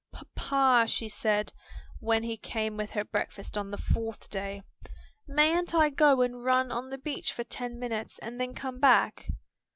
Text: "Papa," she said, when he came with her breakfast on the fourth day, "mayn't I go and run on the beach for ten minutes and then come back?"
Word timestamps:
"Papa," 0.11 0.87
she 0.87 1.07
said, 1.07 1.53
when 1.99 2.23
he 2.23 2.35
came 2.35 2.75
with 2.75 2.89
her 2.89 3.03
breakfast 3.05 3.55
on 3.55 3.69
the 3.69 3.77
fourth 3.77 4.31
day, 4.31 4.63
"mayn't 5.27 5.75
I 5.75 5.91
go 5.91 6.21
and 6.23 6.43
run 6.43 6.71
on 6.71 6.89
the 6.89 6.97
beach 6.97 7.31
for 7.31 7.43
ten 7.43 7.77
minutes 7.77 8.17
and 8.17 8.41
then 8.41 8.55
come 8.55 8.79
back?" 8.79 9.27